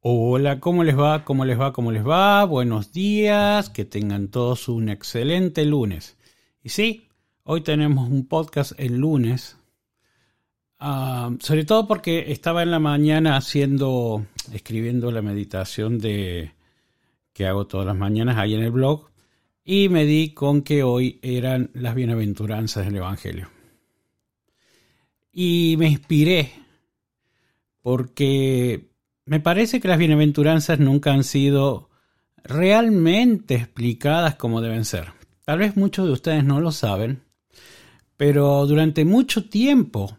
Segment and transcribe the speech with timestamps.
[0.00, 1.24] Hola, ¿cómo les va?
[1.24, 1.72] ¿Cómo les va?
[1.72, 2.44] ¿Cómo les va?
[2.44, 6.16] Buenos días, que tengan todos un excelente lunes.
[6.62, 7.08] Y sí,
[7.42, 9.56] hoy tenemos un podcast el lunes,
[10.78, 16.52] ah, sobre todo porque estaba en la mañana haciendo, escribiendo la meditación de
[17.32, 19.10] que hago todas las mañanas ahí en el blog
[19.64, 23.48] y me di con que hoy eran las bienaventuranzas del Evangelio.
[25.32, 26.52] Y me inspiré
[27.82, 28.87] porque
[29.28, 31.90] me parece que las bienaventuranzas nunca han sido
[32.42, 35.12] realmente explicadas como deben ser.
[35.44, 37.22] Tal vez muchos de ustedes no lo saben,
[38.16, 40.16] pero durante mucho tiempo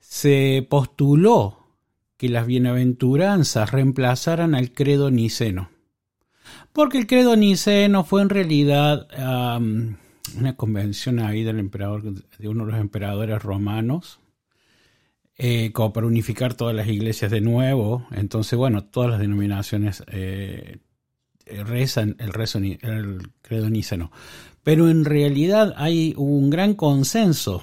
[0.00, 1.68] se postuló
[2.16, 5.70] que las bienaventuranzas reemplazaran al credo niceno.
[6.72, 9.06] Porque el credo niceno fue en realidad
[10.38, 14.20] una convención ahí del emperador, de uno de los emperadores romanos,
[15.36, 18.06] eh, como para unificar todas las iglesias de nuevo.
[18.12, 20.78] Entonces, bueno, todas las denominaciones eh,
[21.46, 24.10] rezan el, rezo, el credo niceno.
[24.62, 27.62] Pero en realidad hay un gran consenso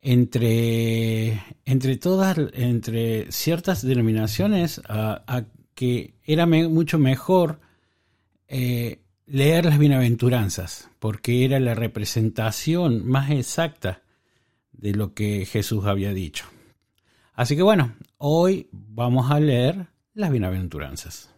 [0.00, 7.60] entre, entre todas, entre ciertas denominaciones a, que era mucho mejor
[8.48, 14.02] eh, leer las bienaventuranzas, porque era la representación más exacta
[14.72, 16.46] de lo que Jesús había dicho.
[17.36, 21.28] Así que bueno, hoy vamos a leer las bienaventuranzas.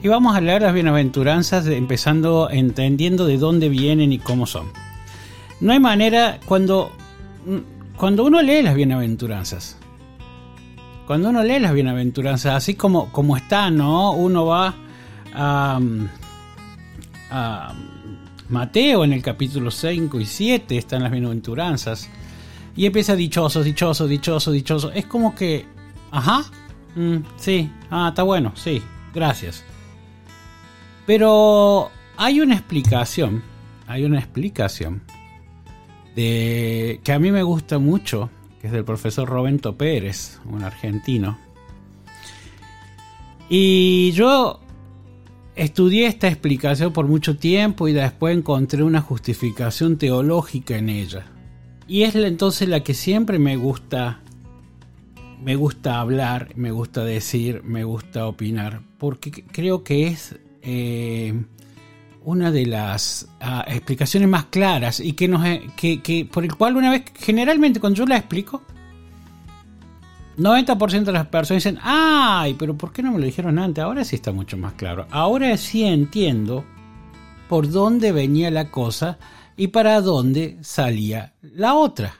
[0.00, 4.87] Y vamos a leer las bienaventuranzas empezando entendiendo de dónde vienen y cómo son.
[5.60, 6.92] No hay manera cuando
[7.98, 9.76] cuando uno lee las bienaventuranzas.
[11.06, 14.12] Cuando uno lee las bienaventuranzas, así como, como está, ¿no?
[14.12, 14.74] Uno va
[15.34, 15.80] a,
[17.30, 17.74] a
[18.48, 22.08] Mateo en el capítulo 5 y 7, están las bienaventuranzas.
[22.76, 24.92] Y empieza dichoso, dichoso, dichoso, dichoso.
[24.92, 25.66] Es como que,
[26.12, 26.44] ajá,
[26.94, 28.80] mm, sí, ah, está bueno, sí,
[29.12, 29.64] gracias.
[31.04, 33.42] Pero hay una explicación,
[33.88, 35.02] hay una explicación
[36.14, 38.30] que a mí me gusta mucho,
[38.60, 41.38] que es del profesor Roberto Pérez, un argentino.
[43.48, 44.60] Y yo
[45.54, 51.26] estudié esta explicación por mucho tiempo y después encontré una justificación teológica en ella.
[51.86, 54.20] Y es entonces la que siempre me gusta
[55.42, 61.44] me gusta hablar, me gusta decir, me gusta opinar, porque creo que es eh,
[62.28, 65.42] una de las ah, explicaciones más claras y que nos
[65.76, 68.62] que, por el cual una vez generalmente cuando yo la explico
[70.36, 74.04] 90% de las personas dicen ay pero por qué no me lo dijeron antes ahora
[74.04, 75.06] sí está mucho más claro.
[75.10, 76.66] Ahora sí entiendo
[77.48, 79.18] por dónde venía la cosa
[79.56, 82.14] y para dónde salía la otra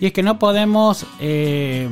[0.00, 1.88] Y es que no podemos eh,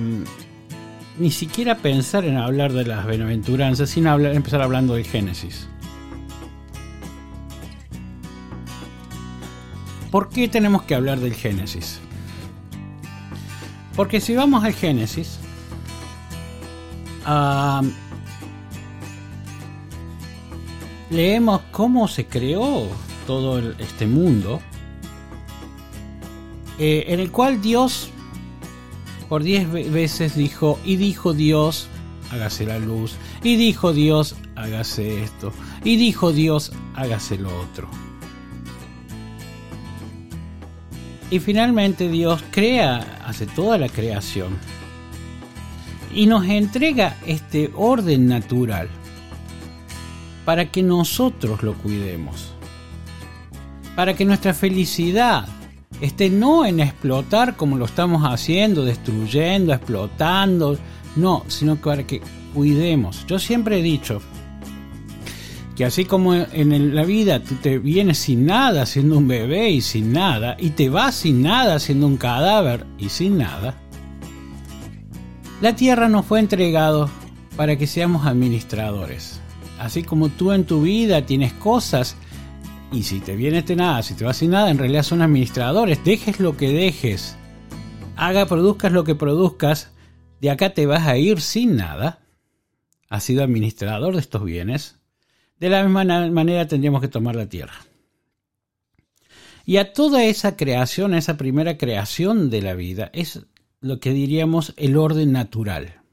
[1.19, 5.69] ni siquiera pensar en hablar de las bienaventuranzas sin hablar, empezar hablando del Génesis.
[10.11, 12.01] ¿Por qué tenemos que hablar del Génesis?
[13.97, 15.39] Porque si vamos al Génesis,
[21.11, 22.89] leemos cómo se creó
[23.27, 24.61] todo este mundo
[26.79, 28.11] eh, en el cual Dios
[29.29, 31.89] por diez veces dijo, y dijo Dios,
[32.31, 35.53] hágase la luz, y dijo Dios, hágase esto,
[35.83, 37.89] y dijo Dios, hágase lo otro.
[41.31, 44.57] Y finalmente Dios crea, hace toda la creación,
[46.15, 48.89] y nos entrega este orden natural
[50.45, 52.53] para que nosotros lo cuidemos,
[53.97, 55.49] para que nuestra felicidad
[56.01, 60.79] este no en explotar como lo estamos haciendo, destruyendo, explotando,
[61.17, 62.21] no, sino para que
[62.53, 63.27] cuidemos.
[63.27, 64.21] Yo siempre he dicho
[65.77, 69.81] que así como en la vida tú te vienes sin nada siendo un bebé y
[69.81, 73.75] sin nada, y te vas sin nada siendo un cadáver y sin nada,
[75.61, 77.11] la tierra nos fue entregado
[77.57, 79.41] para que seamos administradores.
[79.79, 82.17] Así como tú en tu vida tienes cosas
[82.95, 86.05] y si te viene este nada, si te vas sin nada, en realidad son administradores.
[86.05, 87.37] Dejes lo que dejes.
[88.17, 89.91] haga, produzcas lo que produzcas,
[90.41, 92.21] de acá te vas a ir sin nada.
[93.09, 95.01] Has sido administrador de estos bienes.
[95.59, 97.75] De la misma manera tendríamos que tomar la tierra.
[99.67, 103.47] Y a toda esa creación, esa primera creación de la vida, es
[103.81, 106.04] lo que diríamos el orden natural.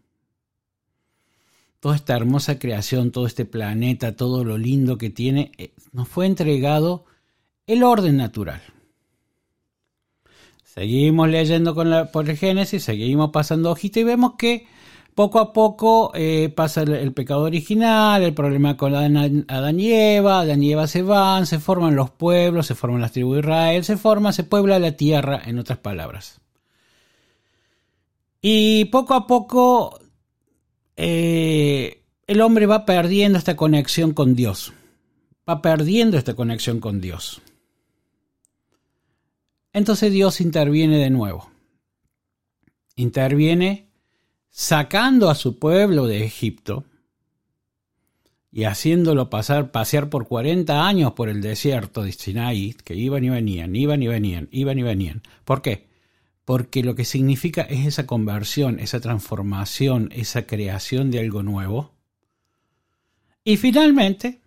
[1.82, 6.28] Toda esta hermosa creación, todo este planeta, todo lo lindo que tiene, eh, nos fue
[6.28, 7.04] entregado
[7.68, 8.62] el orden natural.
[10.64, 14.68] Seguimos leyendo con la, por el Génesis, seguimos pasando hojita y vemos que
[15.16, 20.64] poco a poco eh, pasa el, pecado original, el problema con Adán, y Eva, Adán
[20.64, 23.98] y Eva se van, se forman los pueblos, se forman las tribus de Israel, se
[23.98, 26.40] forma, se puebla la tierra, en otras palabras.
[28.42, 30.00] Y poco a poco
[30.96, 34.74] eh, el hombre va perdiendo esta conexión con Dios,
[35.50, 37.42] va perdiendo esta conexión con Dios.
[39.74, 41.50] Entonces Dios interviene de nuevo.
[42.96, 43.88] Interviene
[44.50, 46.86] sacando a su pueblo de Egipto
[48.52, 53.30] y haciéndolo pasar, pasear por 40 años por el desierto de Sinaí, que iban y
[53.30, 55.22] venían, iban y venían, iban y venían.
[55.46, 55.91] ¿Por qué?
[56.46, 61.94] Porque lo que significa es esa conversión, esa transformación, esa creación de algo nuevo.
[63.44, 64.42] Y finalmente,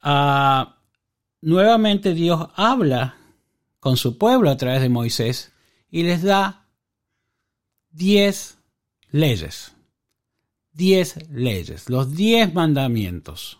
[0.00, 0.76] ah,
[1.40, 3.16] nuevamente Dios habla
[3.80, 5.52] con su pueblo a través de Moisés
[5.90, 6.66] y les da
[7.90, 8.58] diez
[9.10, 9.72] leyes.
[10.72, 13.58] Diez leyes, los diez mandamientos.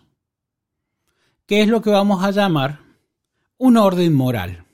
[1.46, 2.80] ¿Qué es lo que vamos a llamar
[3.58, 4.64] un orden moral?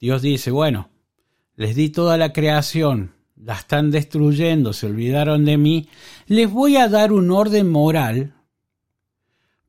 [0.00, 0.90] Dios dice, bueno,
[1.56, 5.88] les di toda la creación, la están destruyendo, se olvidaron de mí,
[6.26, 8.34] les voy a dar un orden moral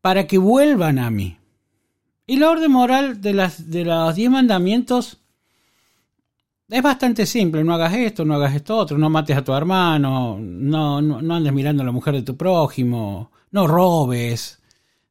[0.01, 1.37] para que vuelvan a mí.
[2.25, 5.17] Y la orden moral de, las, de los diez mandamientos
[6.69, 7.63] es bastante simple.
[7.63, 11.51] No hagas esto, no hagas esto otro, no mates a tu hermano, no, no, andes
[11.51, 14.61] mirando a la mujer de tu prójimo, no robes.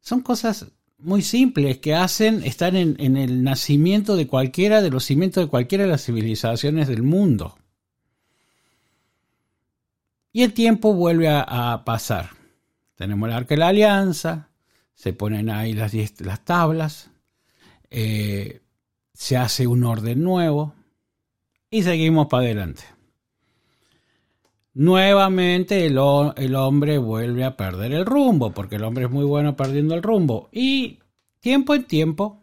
[0.01, 0.67] Son cosas
[0.99, 5.51] muy simples que hacen estar en, en, el nacimiento de cualquiera de los cimientos de
[5.51, 7.57] cualquiera de las civilizaciones del mundo.
[10.33, 12.31] Y el tiempo vuelve a, pasar.
[12.97, 14.51] Tenemos el arca de la alianza,
[14.95, 17.11] se ponen ahí las, las tablas,
[17.91, 18.61] eh,
[19.15, 20.75] se hace un orden nuevo
[21.71, 22.83] y seguimos para adelante.
[24.79, 29.95] Nuevamente el, hombre vuelve a perder el rumbo, porque el hombre es muy bueno perdiendo
[29.95, 30.49] el rumbo.
[30.53, 31.01] Y
[31.41, 32.41] tiempo en tiempo,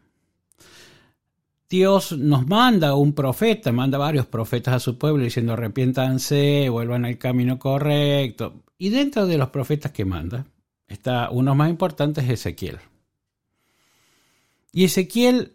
[1.69, 7.17] Dios nos manda un profeta, manda varios profetas a su pueblo diciendo arrepiéntanse, vuelvan al
[7.17, 8.63] camino correcto.
[8.77, 10.45] Y dentro de los profetas que manda,
[10.87, 12.79] Está uno más importante es Ezequiel.
[14.71, 15.53] Y Ezequiel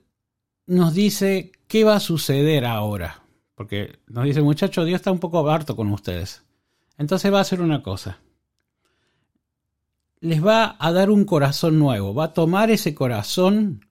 [0.67, 3.23] nos dice qué va a suceder ahora.
[3.55, 6.43] Porque nos dice, muchachos, Dios está un poco harto con ustedes.
[7.01, 8.19] Entonces va a hacer una cosa.
[10.21, 12.13] Les va a dar un corazón nuevo.
[12.13, 13.87] Va a tomar ese corazón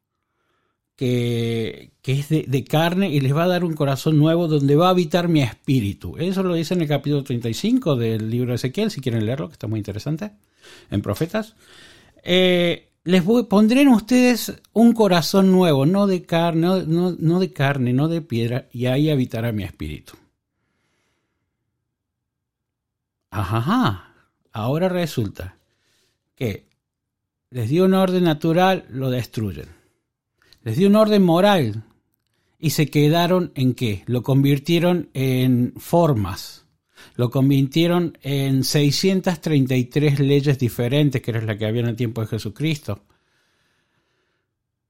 [0.95, 4.91] que, es de, carne y les va a dar un corazón nuevo donde va a
[4.91, 6.17] habitar mi espíritu.
[6.19, 9.53] Eso lo dice en el capítulo 35 del libro de Ezequiel, si quieren leerlo, que
[9.53, 10.29] está muy interesante
[10.91, 11.55] en Profetas,
[12.23, 18.07] eh, les pondré en ustedes un corazón nuevo, no de carne, no, de carne, no
[18.07, 20.13] de piedra, y ahí habitará mi espíritu.
[23.31, 24.13] Ajá,
[24.51, 25.57] ahora resulta
[26.35, 26.67] que
[27.49, 29.67] les dio un orden natural, lo destruyen.
[30.63, 31.83] Les dio un orden moral
[32.57, 34.03] y se quedaron en qué?
[34.07, 36.65] Lo convirtieron en formas
[37.15, 42.27] lo convirtieron en 633 leyes diferentes, que era la que había en el tiempo de
[42.27, 43.03] Jesucristo.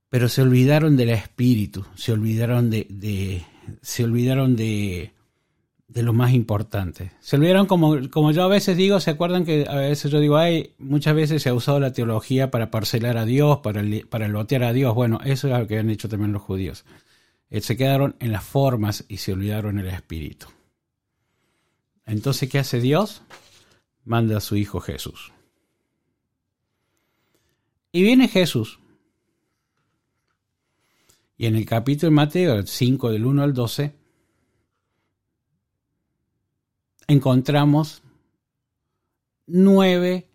[0.10, 3.44] Pero se olvidaron del espíritu, se olvidaron de,
[3.82, 5.12] se olvidaron de,
[5.90, 7.12] de lo más importante.
[7.20, 10.38] Se olvidaron, como, como yo a veces digo, ¿se acuerdan que a veces yo digo,
[10.38, 14.64] ay, muchas veces se ha usado la teología para parcelar a Dios, para, para lotear
[14.64, 14.94] a Dios?
[14.94, 16.86] Bueno, eso es lo que han hecho también los judíos.
[17.50, 20.46] Eh, se quedaron en las formas y se olvidaron el espíritu.
[22.06, 23.24] Entonces, ¿qué hace Dios?
[24.06, 25.32] Manda a su Hijo Jesús.
[27.92, 28.80] Y viene Jesús.
[31.36, 33.99] Y en el capítulo de Mateo 5 del 1 al 12,
[37.10, 38.02] encontramos
[39.48, 40.30] nueve,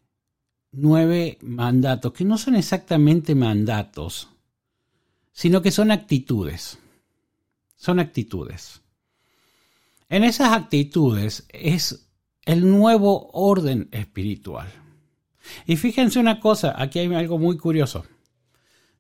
[0.73, 4.29] nueve mandatos, que no son exactamente mandatos,
[5.33, 6.79] sino que son actitudes.
[7.77, 8.83] Son actitudes.
[10.09, 12.07] En esas actitudes es
[12.45, 14.69] el nuevo orden espiritual.
[15.67, 18.05] Y fíjense una cosa, aquí hay algo muy curioso.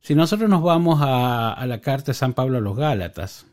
[0.00, 3.46] Si nosotros nos vamos a, la carta de San Pablo a los Gálatas,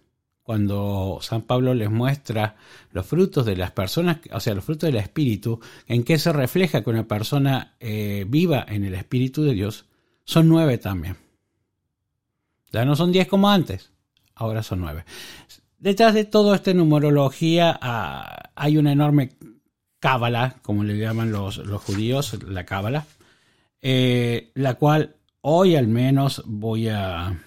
[0.43, 2.55] cuando San Pablo les muestra
[2.91, 6.83] los frutos de las personas, o sea, los frutos del Espíritu, en qué se refleja
[6.83, 9.85] que una persona eh, viva en el Espíritu de Dios,
[10.25, 11.17] son nueve también.
[12.71, 13.91] Ya no son diez como antes,
[14.35, 15.05] ahora son nueve.
[15.77, 19.31] Detrás de toda esta numerología ah, hay una enorme
[19.99, 23.05] cábala, como le llaman los, judíos, la cábala,
[23.81, 27.39] eh, la cual hoy al menos voy a...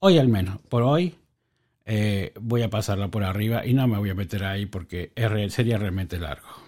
[0.00, 1.14] Hoy al menos, por hoy,
[1.86, 5.12] eh, voy a pasarla por arriba y no me voy a meter ahí porque
[5.50, 6.64] sería realmente largo.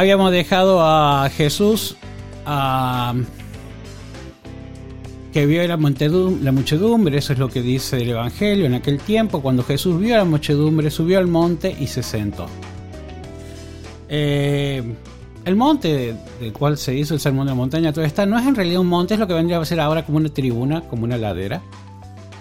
[0.00, 1.94] habíamos dejado a Jesús
[5.32, 8.66] que vio la, la muchedumbre, eso es lo que dice el Evangelio.
[8.66, 12.46] En aquel tiempo, cuando Jesús vio la muchedumbre, subió al monte y se sentó.
[14.08, 14.82] Eh,
[15.44, 18.46] el monte del cual se hizo el sermón de la montaña, todo está, no es
[18.46, 21.04] en realidad un monte, es lo que vendría a ser ahora como una tribuna, como
[21.04, 21.62] una ladera.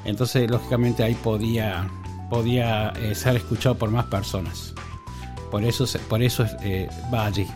[0.03, 1.87] Entonces, lógicamente, ahí podía,
[2.29, 4.73] podía eh, ser escuchado por más personas.
[5.51, 7.47] Por eso, por eso eh, va allí.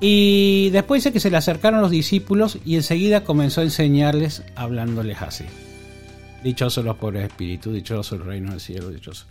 [0.00, 5.20] Y después dice que se le acercaron los discípulos y enseguida comenzó a enseñarles hablándoles
[5.20, 5.44] así.
[6.42, 9.26] Dichosos los pobres espíritus, dichoso el reino del cielo, dichoso.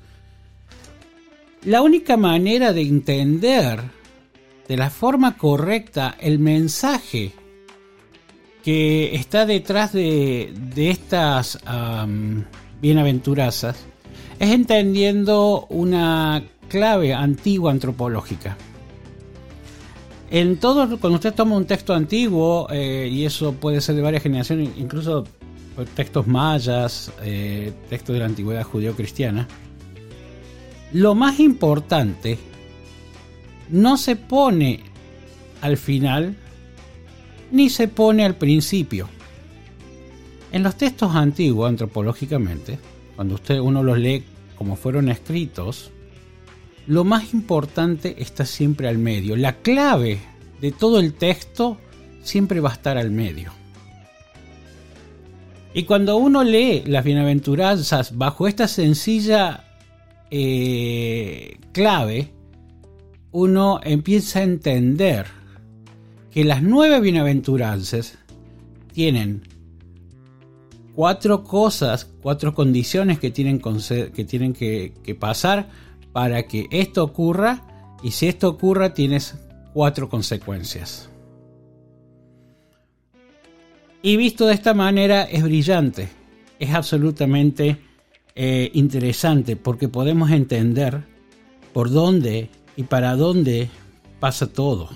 [1.66, 3.80] La única manera de entender
[4.68, 7.34] de la forma correcta el mensaje
[8.64, 11.60] que está detrás de, estas
[12.80, 13.78] bienaventurazas
[14.38, 18.56] es entendiendo una clave antigua antropológica.
[20.32, 24.22] En todo, cuando usted toma un texto antiguo, eh, y eso puede ser de varias
[24.22, 25.26] generaciones, incluso
[25.96, 29.48] textos mayas, eh, textos de la antigüedad judío-cristiana,
[30.94, 32.38] lo más importante
[33.70, 34.82] no se pone
[35.62, 36.36] al final
[37.52, 39.10] ni se pone al principio.
[40.52, 42.80] En los textos antiguos, antropológicamente,
[43.16, 44.24] cuando usted uno los lee
[44.56, 45.92] como fueron escritos,
[46.90, 49.36] lo más importante está siempre al medio.
[49.36, 50.18] La clave
[50.60, 51.78] de todo el texto
[52.24, 53.52] siempre va a estar al medio.
[55.72, 59.66] Y cuando uno lee las bienaventuranzas bajo esta sencilla
[60.32, 62.34] eh, clave,
[63.32, 65.28] uno empieza a entender
[66.32, 68.18] que las nueve bienaventuranzas
[68.94, 69.44] tienen
[70.96, 75.70] cuatro cosas, cuatro condiciones que tienen, que, tienen que, pasar
[76.20, 77.62] para que esto ocurra
[78.04, 79.36] y si esto ocurra tienes
[79.74, 81.10] cuatro consecuencias.
[84.02, 86.10] Y visto de esta manera es brillante,
[86.60, 87.78] es absolutamente
[88.36, 91.06] eh, interesante porque podemos entender
[91.72, 93.70] por dónde y para dónde
[94.20, 94.90] pasa todo.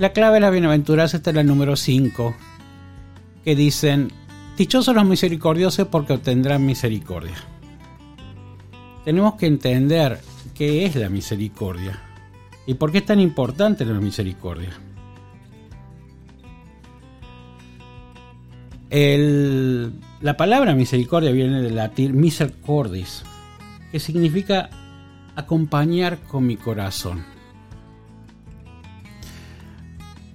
[0.00, 2.34] La clave de las bienaventuranzas está en el número 5,
[3.44, 4.10] que dicen,
[4.56, 7.36] dichosos los misericordiosos porque obtendrán misericordia.
[9.04, 10.18] Tenemos que entender
[10.54, 12.00] qué es la misericordia
[12.66, 14.70] y por qué es tan importante la misericordia.
[18.90, 23.22] la palabra misericordia viene del latín misericordis,
[23.92, 24.70] que significa
[25.36, 27.39] acompañar con mi corazón.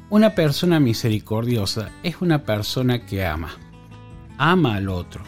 [0.09, 3.57] Una persona misericordiosa es una persona que ama.
[4.37, 5.23] Ama al otro.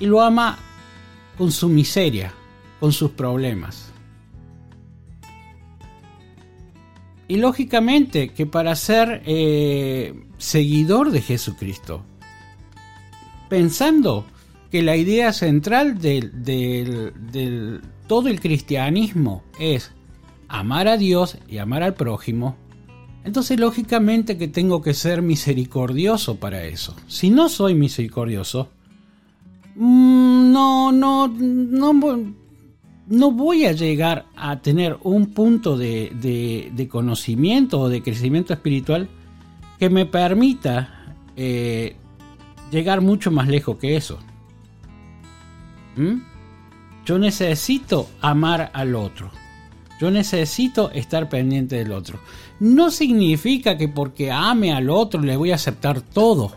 [0.00, 0.58] Y lo ama
[1.36, 2.32] con su miseria,
[2.80, 3.92] con sus problemas.
[7.28, 12.02] Y lógicamente que para ser eh, seguidor de Jesucristo,
[13.50, 14.24] pensando
[14.70, 17.12] que la idea central de
[18.06, 19.92] todo el cristianismo es
[20.48, 22.56] amar a Dios y amar al prójimo,
[23.24, 26.96] entonces, lógicamente que tengo que ser misericordioso para eso.
[27.06, 28.68] Si no soy misericordioso,
[29.76, 32.34] mm, no, no, no,
[33.06, 39.08] no voy a llegar a tener un punto de, conocimiento o de crecimiento espiritual
[39.78, 41.96] que me permita eh,
[42.72, 44.18] llegar mucho más lejos que eso.
[45.96, 46.22] ¿Mm?
[47.04, 49.30] Yo necesito amar al otro.
[50.02, 52.18] Yo necesito estar pendiente del otro.
[52.58, 56.56] No significa que porque ame al otro le voy a aceptar todo.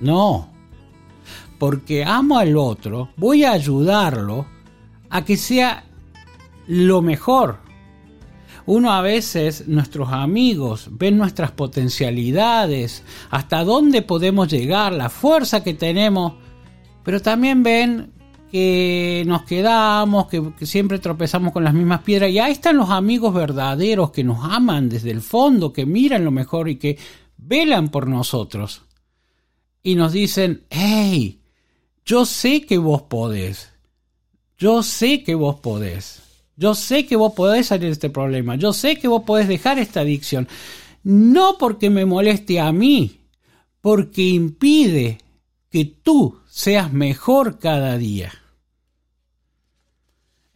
[0.00, 0.48] No.
[1.58, 4.46] porque amo al otro, voy a ayudarlo
[5.10, 5.84] a que sea
[6.66, 7.58] lo mejor.
[8.64, 15.74] Uno a veces, nuestros amigos, ven nuestras potencialidades, hasta dónde podemos llegar, la fuerza que
[15.74, 16.36] tenemos,
[17.04, 18.12] pero también ven
[18.50, 22.30] que nos quedamos, que, siempre tropezamos con las mismas piedras.
[22.30, 26.30] Y ahí están los amigos verdaderos que nos aman desde el fondo, que miran lo
[26.30, 26.98] mejor y que
[27.36, 28.82] velan por nosotros.
[29.82, 31.40] Y nos dicen, hey,
[32.04, 33.72] yo sé que vos podés.
[34.58, 36.22] Yo sé que vos podés.
[36.56, 38.56] Yo sé que vos podés salir de este problema.
[38.56, 40.46] Yo sé que vos podés dejar esta adicción.
[41.02, 43.20] No porque me moleste a mí,
[43.80, 45.18] porque impide
[45.70, 48.32] que tú seas mejor cada día.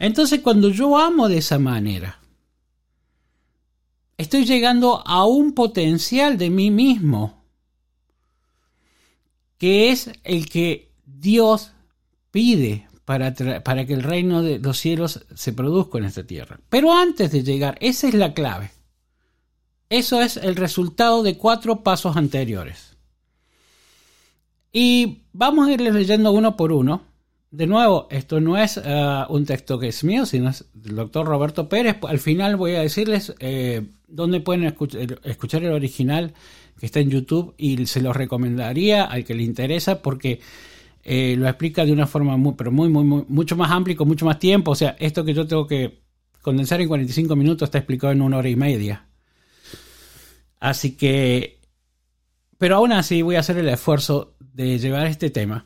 [0.04, 2.20] Entonces cuando yo amo de esa manera,
[4.18, 7.42] estoy llegando a un potencial de mí mismo,
[9.56, 11.72] que es el que Dios
[12.30, 13.32] pide para,
[13.64, 16.60] para, que el reino de los cielos se produzca en esta tierra.
[16.68, 18.72] Pero antes de llegar, esa es la clave.
[19.88, 22.94] Eso es el resultado de cuatro pasos anteriores.
[24.70, 27.13] Y vamos a ir leyendo uno por uno.
[27.54, 31.24] De nuevo, esto no es uh, un texto que es mío, sino es del doctor
[31.24, 31.98] Roberto Pérez.
[32.02, 36.34] Al final voy a decirles eh, dónde pueden escuchar, el original
[36.80, 40.40] que está en YouTube y se los recomendaría al que le interesa porque
[41.04, 44.08] eh, lo explica de una forma muy, pero muy, muy, muy, mucho más amplia con
[44.08, 44.72] mucho más tiempo.
[44.72, 46.00] O sea, esto que yo tengo que
[46.42, 49.06] condensar en 45 minutos está explicado en una hora y media.
[50.58, 51.60] Así que,
[52.58, 55.64] pero aún así voy a hacer el esfuerzo de llevar este tema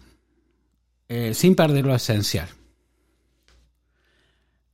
[1.09, 2.49] eh, sin perder lo esencial.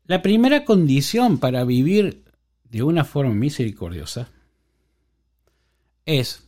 [0.07, 2.25] La primera condición para vivir
[2.65, 4.31] de una forma misericordiosa
[6.05, 6.45] es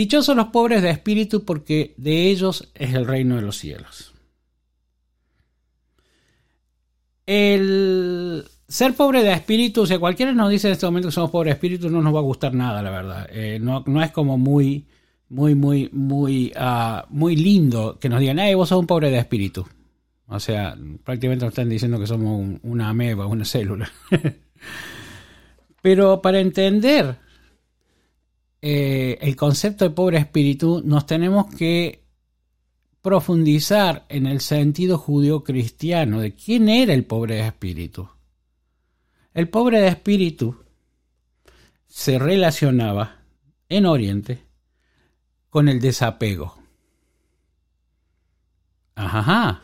[0.00, 4.14] Dichosos los pobres de espíritu porque de ellos es el reino de los cielos.
[7.26, 11.30] El ser pobre de espíritu, o sea, cualquiera nos dice en este momento que somos
[11.30, 13.28] pobres de espíritu, no nos va a gustar nada, la verdad.
[13.30, 14.86] Eh, no, es como muy,
[15.30, 19.18] muy, muy, muy, uh, muy lindo que nos digan, hey, vos sos un pobre de
[19.18, 19.66] espíritu.
[20.26, 23.90] O sea, prácticamente nos están diciendo que somos una ameba, una célula.
[25.82, 27.16] Pero para entender
[28.60, 32.04] eh, el concepto de pobre espíritu, nos tenemos que
[33.00, 38.08] profundizar en el sentido judío-cristiano de quién era el pobre de espíritu.
[39.32, 40.64] El pobre de espíritu
[41.86, 43.22] se relacionaba
[43.68, 44.49] en Oriente
[45.50, 46.56] con el desapego.
[48.94, 49.62] Ajá,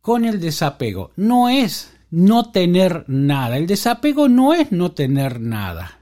[0.00, 1.12] con el desapego.
[1.16, 3.56] No es no tener nada.
[3.56, 5.98] El desapego no es no tener nada.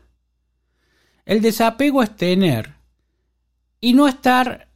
[1.25, 2.75] El desapego es tener
[3.81, 4.69] y no estar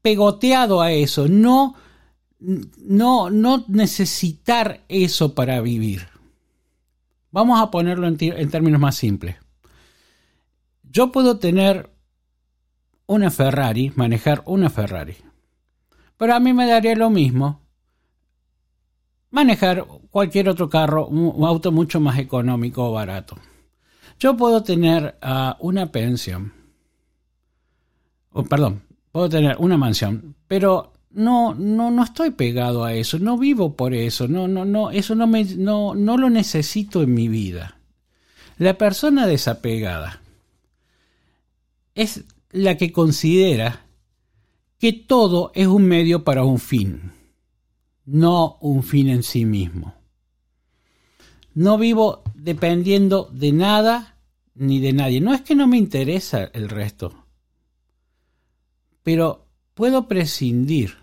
[0.00, 1.74] pegoteado a eso, no,
[2.38, 6.08] no, no necesitar eso para vivir.
[7.30, 9.36] Vamos a ponerlo en, en términos más simples.
[10.82, 11.90] Yo puedo tener
[13.08, 15.16] una Ferrari, manejar una Ferrari,
[16.16, 17.62] pero a mí me daría lo mismo
[19.30, 23.36] manejar cualquier otro carro, un auto mucho más económico o barato.
[24.20, 26.52] Yo puedo tener uh, una pensión,
[28.30, 33.38] o perdón, puedo tener una mansión, pero no, no, no estoy pegado a eso, no
[33.38, 37.28] vivo por eso, no, no, no, eso no me, no, no lo necesito en mi
[37.28, 37.78] vida.
[38.58, 40.20] La persona desapegada
[41.94, 43.86] es la que considera
[44.78, 47.12] que todo es un medio para un fin,
[48.06, 49.94] no un fin en sí mismo.
[51.54, 54.16] No vivo dependiendo de nada
[54.54, 55.20] ni de nadie.
[55.20, 57.26] No es que no me interesa el resto,
[59.02, 60.96] pero puedo prescindir.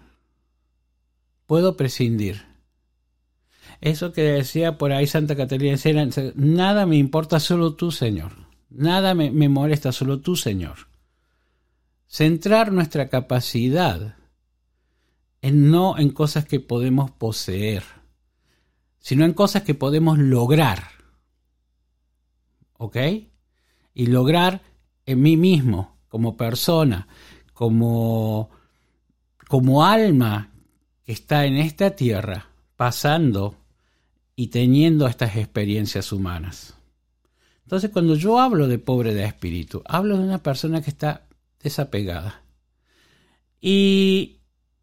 [1.46, 2.44] Puedo prescindir.
[3.82, 5.78] Eso que decía por ahí Santa Catarina
[6.36, 8.32] nada me importa, solo tú, Señor.
[8.70, 10.88] Nada me, me molesta, solo tú, Señor.
[12.08, 14.16] Centrar nuestra capacidad
[15.42, 17.84] en no en cosas que podemos poseer
[19.06, 20.86] sino en cosas que podemos lograr.
[22.80, 22.98] ¿Ok?
[23.94, 24.64] Y lograr
[25.06, 27.08] en mí mismo, como persona,
[27.54, 28.50] como,
[29.48, 30.50] como alma
[31.04, 33.56] que está en esta tierra, pasando
[34.36, 36.74] y teniendo estas experiencias humanas.
[37.62, 41.28] Entonces, cuando yo hablo de pobre de espíritu, hablo de una persona que está
[41.66, 42.44] desapegada.
[43.60, 44.38] Y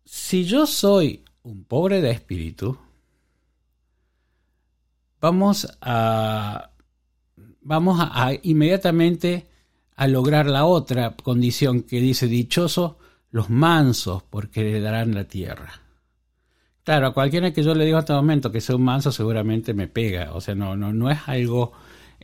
[0.04, 2.76] si yo soy un pobre de espíritu,
[5.20, 6.72] vamos a,
[7.60, 9.46] vamos a, inmediatamente
[9.94, 12.98] a lograr la otra condición que dice dichoso
[13.30, 15.80] los mansos porque le darán la tierra.
[16.82, 19.86] Claro, a cualquiera que yo le digo hasta momento que sea un manso seguramente me
[19.86, 21.72] pega, o sea, no, no, no es algo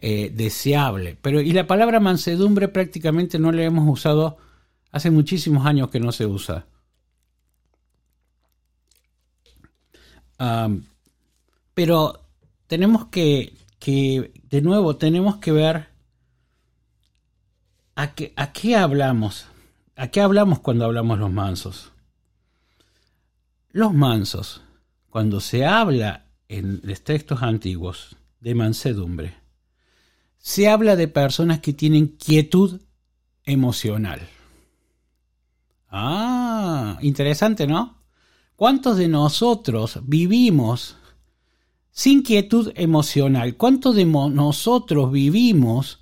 [0.00, 1.16] eh, deseable.
[1.22, 4.38] Pero, y la palabra mansedumbre prácticamente no la hemos usado
[4.98, 6.66] hace muchísimos años que no se usa.
[11.74, 12.20] pero
[12.68, 15.88] tenemos que, que, de nuevo, tenemos que ver
[17.96, 19.46] a qué, a qué hablamos.
[19.96, 21.90] ¿A qué hablamos cuando hablamos los mansos?
[23.70, 24.62] Los mansos,
[25.10, 29.34] cuando se habla en los textos antiguos de mansedumbre,
[30.38, 32.80] se habla de personas que tienen quietud
[33.44, 34.20] emocional.
[35.90, 37.98] Ah, interesante, ¿no?
[38.56, 40.96] ¿Cuántos de nosotros vivimos
[41.90, 43.56] sin quietud emocional?
[43.56, 46.00] ¿Cuántos de nosotros vivimos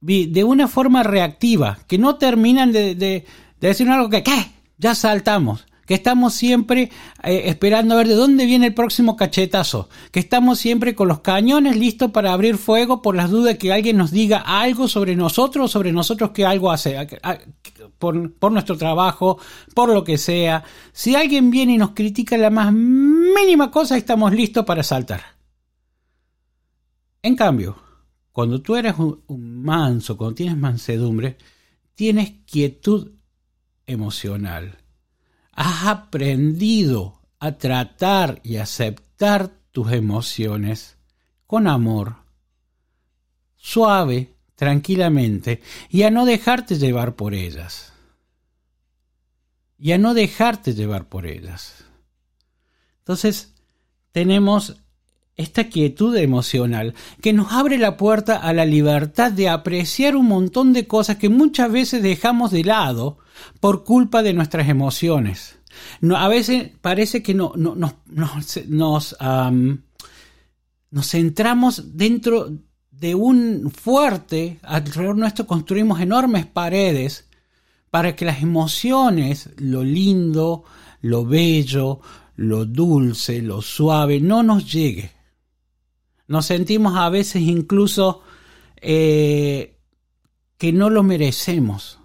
[0.00, 3.24] de una forma reactiva, que no terminan de, de,
[3.60, 4.52] decir algo que, ¿qué?
[4.78, 6.90] Ya saltamos que estamos siempre
[7.22, 11.20] eh, esperando a ver de dónde viene el próximo cachetazo, que estamos siempre con los
[11.20, 15.70] cañones listos para abrir fuego por las dudas que alguien nos diga algo sobre nosotros,
[15.70, 16.96] sobre nosotros que algo hace,
[17.98, 19.38] por, por nuestro trabajo,
[19.74, 20.64] por lo que sea.
[20.92, 25.36] Si alguien viene y nos critica la más mínima cosa, estamos listos para saltar.
[27.22, 27.76] En cambio,
[28.36, 31.38] cuando tú eres un, manso, cuando tienes mansedumbre,
[31.94, 33.12] tienes quietud
[33.86, 34.76] emocional
[35.56, 40.98] has aprendido a tratar y aceptar tus emociones
[41.46, 42.16] con amor,
[43.56, 47.92] suave, tranquilamente, y a no dejarte llevar por ellas.
[49.78, 51.84] Y a no dejarte llevar por ellas.
[52.98, 53.54] Entonces,
[54.12, 54.82] tenemos
[55.36, 60.72] esta quietud emocional que nos abre la puerta a la libertad de apreciar un montón
[60.72, 63.18] de cosas que muchas veces dejamos de lado
[63.60, 65.58] por culpa de nuestras emociones.
[66.00, 69.16] No, a veces parece que no, no, nos,
[70.90, 72.50] nos centramos dentro
[72.90, 77.28] de un fuerte, alrededor nuestro construimos enormes paredes
[77.90, 80.64] para que las emociones, lo lindo,
[81.02, 82.00] lo bello,
[82.36, 85.15] lo dulce, lo suave, no nos llegue.
[86.28, 88.22] Nos sentimos a veces incluso
[88.80, 89.76] eh,
[90.58, 92.00] que no lo merecemos.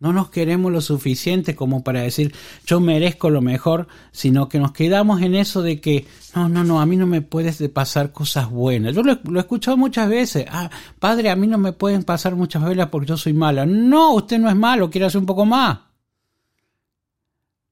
[0.00, 2.34] No nos queremos lo suficiente como para decir
[2.66, 6.80] yo merezco lo mejor, sino que nos quedamos en eso de que no, no, no,
[6.80, 8.94] a mí no me puedes pasar cosas buenas.
[8.94, 10.44] Yo lo, he escuchado muchas veces.
[10.50, 13.64] Ah, padre, a mí no me pueden pasar muchas velas porque yo soy mala.
[13.64, 15.78] No, usted no es malo, quiere hacer un poco más.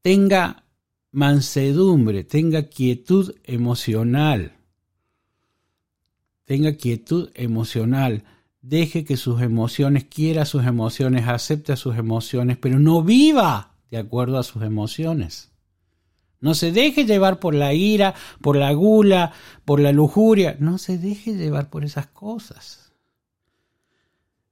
[0.01, 0.65] Tenga
[1.11, 4.62] mansedumbre, tenga quietud emocional
[6.45, 8.25] tenga quietud emocional,
[8.61, 14.39] deje que sus emociones, quiera sus emociones, acepte sus emociones, pero no viva de acuerdo
[14.39, 15.51] a sus emociones.
[16.41, 19.33] No se deje llevar por la ira, por la gula,
[19.65, 20.57] por la lujuria.
[20.59, 22.93] No se deje llevar por esas cosas.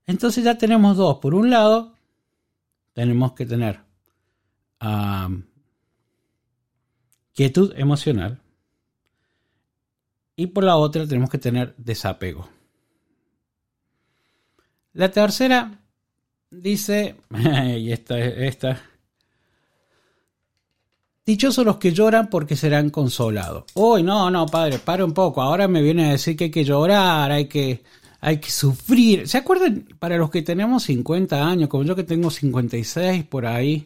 [0.07, 1.18] Entonces ya tenemos dos.
[1.18, 1.94] Por un lado,
[2.92, 3.81] tenemos que tener
[7.33, 8.40] quietud emocional
[10.40, 12.48] y por la otra tenemos que tener desapego.
[14.94, 15.83] La tercera
[16.50, 17.16] dice,
[17.76, 18.83] y esta, esta,
[21.26, 23.64] dichosos los que lloran porque serán consolados.
[23.74, 26.64] Uy, no, no, padre, para un poco, ahora me viene a decir que hay que
[26.64, 27.83] llorar, hay que,
[28.22, 29.29] hay que sufrir.
[29.29, 29.88] ¿Se acuerdan?
[29.98, 33.85] Para los que tenemos 50 años, como yo que tengo 56 por ahí,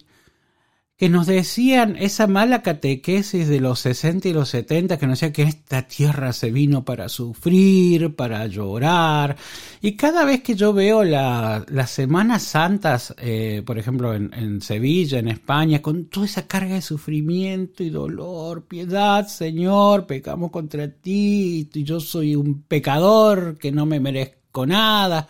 [0.96, 5.32] que nos decían esa mala catequesis de los 60 y los 70 que nos decía
[5.32, 9.36] que esta tierra se vino para sufrir, para llorar.
[9.80, 15.18] Y cada vez que yo veo las Semanas Santas, eh, por ejemplo en, en, Sevilla,
[15.18, 21.68] en España, con toda esa carga de sufrimiento y dolor, piedad, Señor, pecamos contra ti,
[21.74, 25.28] y yo soy un pecador que no me merezco nada.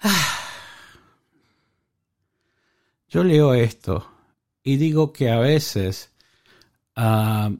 [0.00, 0.41] Ah
[3.12, 4.10] yo leo esto
[4.64, 6.12] y digo que a veces
[6.96, 7.52] a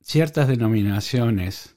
[0.00, 1.74] ciertas denominaciones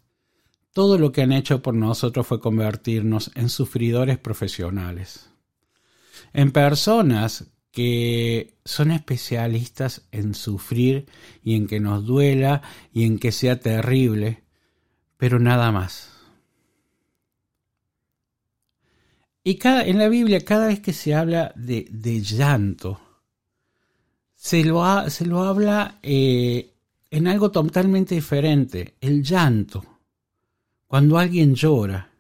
[0.72, 5.32] todo lo que han hecho por nosotros fue convertirnos en sufridores profesionales,
[6.32, 11.08] en personas que son especialistas en sufrir
[11.44, 12.62] y en que nos duela
[12.94, 14.44] y en que sea terrible,
[15.18, 16.21] pero nada más.
[19.44, 23.00] Y cada, en la Biblia, cada vez que se habla de, llanto,
[24.36, 26.74] se lo, se lo habla eh,
[27.10, 28.96] en algo totalmente diferente.
[29.02, 29.84] El llanto,
[30.88, 32.12] cuando alguien llora,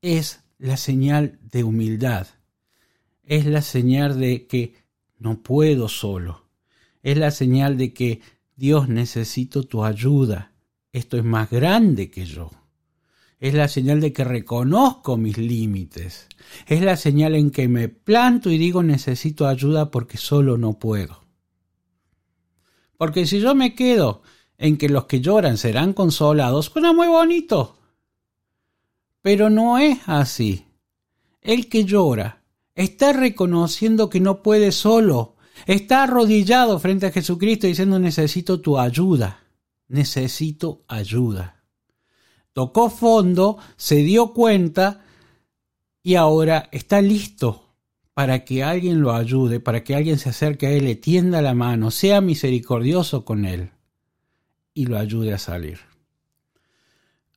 [0.00, 2.26] es la señal de humildad.
[3.24, 4.74] Es la señal de que
[5.18, 6.46] no puedo solo.
[7.02, 8.20] Es la señal de que
[8.56, 10.52] Dios necesito tu ayuda,
[10.92, 12.50] esto es más grande que yo.
[13.42, 16.28] Es la señal de que reconozco mis límites.
[16.68, 21.24] Es la señal en que me planto y digo necesito ayuda porque solo no puedo.
[22.96, 24.22] Porque si yo me quedo
[24.58, 27.78] en que los que lloran serán consolados, suena muy bonito.
[29.22, 30.68] Pero no es así.
[31.40, 32.44] El que llora
[32.76, 35.34] está reconociendo que no puede solo.
[35.66, 39.40] Está arrodillado frente a Jesucristo diciendo necesito tu ayuda.
[39.88, 41.61] Necesito ayuda.
[42.52, 45.00] Tocó fondo, se dio cuenta
[46.02, 47.62] y ahora está listo
[48.14, 51.54] para que alguien lo ayude, para que alguien se acerque a él, le tienda la
[51.54, 53.70] mano, sea misericordioso con él
[54.74, 55.78] y lo ayude a salir.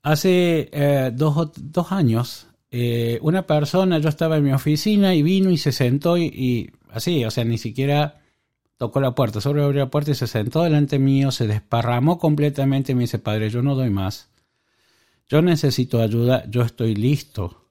[0.04, 5.58] Hace eh, dos, años, eh, una persona, yo estaba en mi oficina y vino y
[5.58, 8.22] se sentó y, así, o sea, ni siquiera
[8.78, 12.92] tocó la puerta, solo abrió la puerta y se sentó delante mío, se desparramó completamente
[12.92, 14.30] y me dice, padre, yo no doy más.
[15.28, 17.70] Yo necesito ayuda, yo estoy listo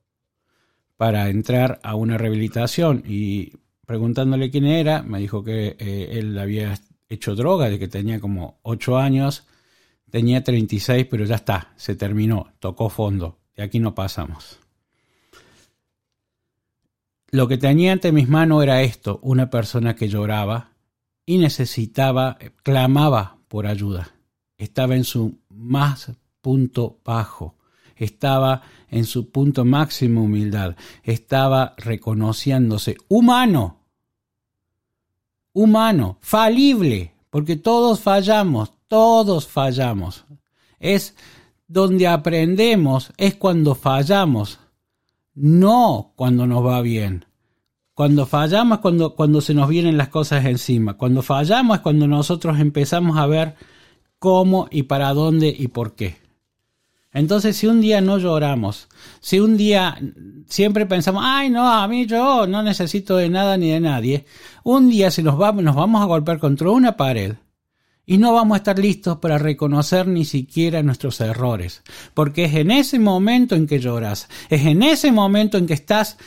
[0.96, 3.02] para entrar a una rehabilitación.
[3.06, 3.52] Y
[3.86, 8.58] preguntándole quién era, me dijo que eh, él había hecho droga de que tenía como
[8.62, 9.46] 8 años
[10.14, 13.40] Tenía 36, pero ya está, se terminó, tocó fondo.
[13.56, 14.60] De aquí no pasamos.
[17.32, 20.70] Lo que tenía ante mis manos era esto, una persona que lloraba
[21.26, 24.12] y necesitaba, clamaba por ayuda.
[24.56, 26.12] Estaba en su más
[26.44, 27.56] punto bajo,
[27.96, 33.78] estaba en su punto máximo humildad, estaba reconociéndose humano,
[35.54, 40.26] humano, falible, porque todos fallamos, todos fallamos.
[40.78, 41.16] Es
[41.66, 44.58] donde aprendemos, es cuando fallamos,
[45.32, 47.24] no cuando nos va bien.
[47.94, 50.98] Cuando fallamos es cuando, cuando se nos vienen las cosas encima.
[50.98, 53.54] Cuando fallamos es cuando nosotros empezamos a ver
[54.18, 56.23] cómo y para dónde y por qué.
[57.14, 58.88] Entonces, si un día no lloramos,
[59.20, 59.96] si un día
[60.46, 64.26] siempre pensamos, ay, no, a mí yo no necesito de nada ni de nadie,
[64.64, 67.36] un día si nos, nos vamos a golpear contra una pared
[68.04, 71.82] y no vamos a estar listos para reconocer ni siquiera nuestros errores,
[72.14, 76.18] porque es en ese momento en que lloras, es en ese momento en que estás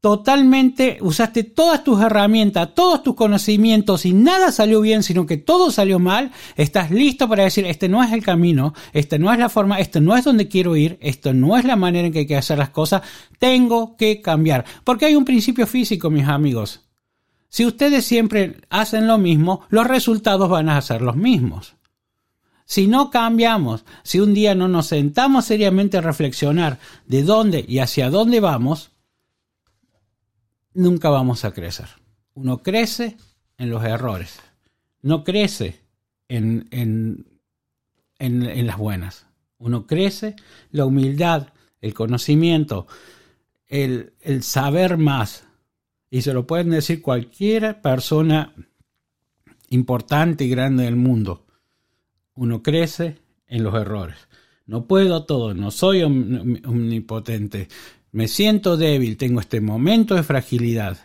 [0.00, 5.70] totalmente, usaste todas tus herramientas, todos tus conocimientos y nada salió bien, sino que todo
[5.70, 9.48] salió mal, estás listo para decir, este no es el camino, este no es la
[9.48, 12.26] forma, esto no es donde quiero ir, esto no es la manera en que hay
[12.26, 13.02] que hacer las cosas,
[13.38, 14.64] tengo que cambiar.
[14.84, 16.82] Porque hay un principio físico, mis amigos.
[17.48, 21.74] Si ustedes siempre hacen lo mismo, los resultados van a ser los mismos.
[22.64, 27.78] Si no cambiamos, si un día no nos sentamos seriamente a reflexionar de dónde y
[27.78, 28.90] hacia dónde vamos,
[30.76, 31.86] nunca vamos a crecer.
[32.34, 33.16] Uno crece
[33.58, 34.38] en los errores,
[35.02, 35.80] no crece
[36.28, 37.26] en, en,
[38.18, 39.26] en, las buenas.
[39.58, 40.36] Uno crece
[40.70, 41.48] la humildad,
[41.80, 42.86] el conocimiento,
[43.66, 45.44] el, el saber más,
[46.10, 48.54] y se lo pueden decir cualquier persona
[49.70, 51.46] importante y grande del mundo.
[52.34, 54.16] Uno crece en los errores.
[54.66, 57.68] No puedo todo, no soy omnipotente,
[58.16, 60.96] me siento débil, tengo este momento de fragilidad.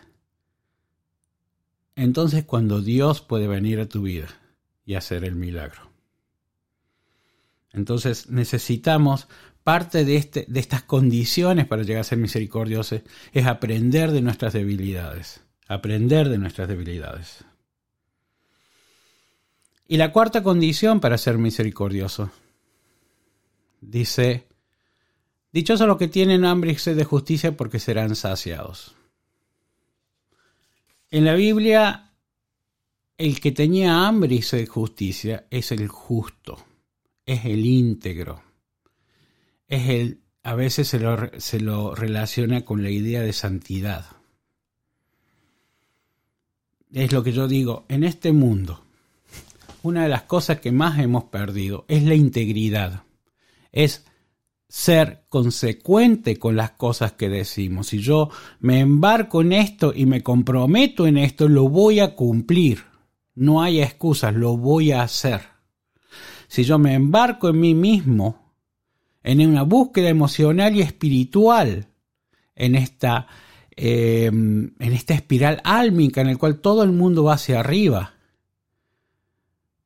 [1.94, 4.28] Entonces cuando Dios puede venir a tu vida
[4.86, 5.90] y hacer el milagro.
[7.70, 9.28] Entonces necesitamos
[9.62, 13.02] parte de, este, de estas condiciones para llegar a ser misericordiosos
[13.34, 15.42] es aprender de nuestras debilidades.
[15.68, 17.44] Aprender de nuestras debilidades.
[19.86, 22.30] Y la cuarta condición para ser misericordioso
[23.82, 24.46] dice,
[25.52, 28.94] dichosos los que tienen hambre y sed de justicia porque serán saciados.
[31.10, 32.10] En la Biblia,
[33.18, 36.64] el que tenía hambre y sed de justicia es el justo,
[37.26, 38.42] es el íntegro
[39.72, 44.04] es el, a veces se lo, se lo relaciona con la idea de santidad.
[46.92, 48.84] Es lo que yo digo, en este mundo,
[49.82, 53.04] una de las cosas que más hemos perdido es la integridad,
[53.72, 54.04] es
[54.72, 57.88] ser consecuente con las cosas que decimos.
[57.88, 58.30] Si yo
[58.60, 62.82] me embarco en esto y me comprometo en esto, lo voy a cumplir.
[63.34, 65.42] No hay excusas, lo voy a hacer.
[66.48, 68.54] Si yo me embarco en mí mismo,
[69.22, 71.88] en una búsqueda emocional y espiritual
[72.56, 73.26] en esta,
[73.76, 78.14] em, en esta espiral álmica en el cual todo el mundo va hacia arriba.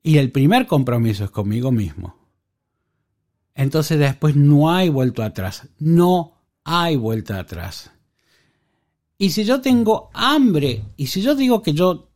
[0.01, 2.16] Y el primer compromiso es conmigo mismo.
[3.57, 7.91] Entonces después no hay vuelto atrás, no hay vuelta atrás.
[9.17, 12.11] Y si yo tengo hambre, y si yo digo que yo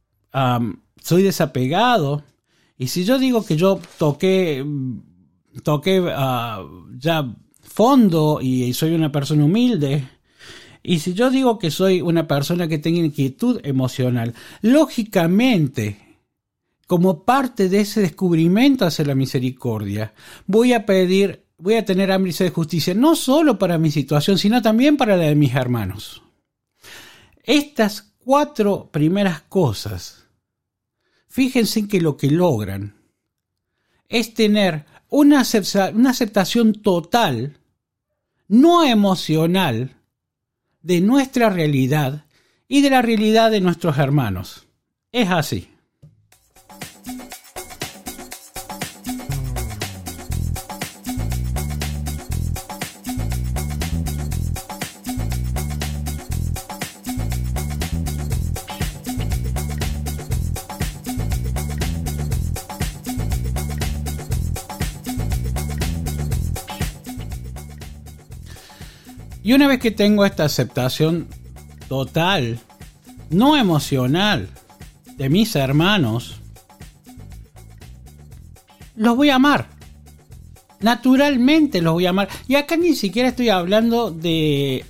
[1.01, 2.23] soy desapegado,
[2.77, 4.65] Y si yo digo que yo toqué,
[5.61, 6.63] toqué ah,
[6.97, 10.07] ya fondo y soy una persona humilde,
[10.81, 16.10] y si yo digo que soy una persona que tiene inquietud emocional, lógicamente,
[16.91, 20.13] como parte de ese descubrimiento hacia la misericordia,
[20.45, 24.61] voy a pedir, voy a tener hambre de justicia, no solo para mi situación, sino
[24.61, 26.21] también para la de mis hermanos.
[27.43, 30.25] Estas cuatro primeras cosas,
[31.29, 32.93] fíjense que lo que logran
[34.09, 37.57] es tener una aceptación total,
[38.49, 39.95] no emocional,
[40.81, 42.25] de nuestra realidad
[42.67, 44.67] y de la realidad de nuestros hermanos.
[45.13, 45.70] Es así.
[69.51, 71.27] Y una vez que tengo esta aceptación
[71.89, 72.57] total,
[73.31, 74.47] no emocional,
[75.17, 76.39] de mis hermanos,
[78.95, 79.67] los voy a amar.
[80.79, 82.29] Naturalmente los voy a amar.
[82.47, 84.85] Y acá ni siquiera estoy hablando de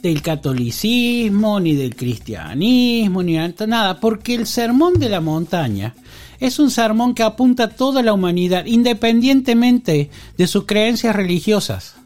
[0.00, 5.94] del catolicismo, ni del cristianismo, ni nada, porque el sermón de la montaña
[6.38, 11.99] es un sermón que apunta a toda la humanidad, independientemente de sus creencias religiosas.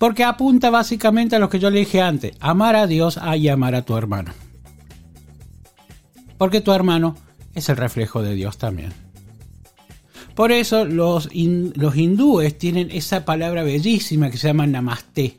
[0.00, 3.74] Porque apunta básicamente a lo que yo le dije antes, amar a Dios y amar
[3.74, 4.32] a tu hermano.
[6.38, 7.16] Porque tu hermano
[7.54, 8.94] es el reflejo de Dios también.
[10.34, 15.36] Por eso los, hindúes tienen esa palabra bellísima que se llama namaste.